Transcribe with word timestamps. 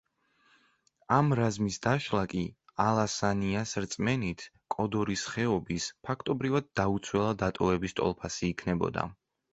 ამ 1.17 1.27
რაზმის 1.39 1.75
დაშლა 1.83 2.23
კი, 2.31 2.41
ალასანიას 2.85 3.75
რწმენით, 3.85 4.47
კოდორის 4.77 5.27
ხეობის, 5.35 5.89
ფაქტობრივად, 6.09 6.71
დაუცველად 6.81 7.43
დატოვების 7.47 7.97
ტოლფასი 8.01 8.51
იქნებოდა. 8.57 9.07